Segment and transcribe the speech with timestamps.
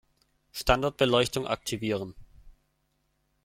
[0.51, 2.15] Standardbeleuchtung aktivieren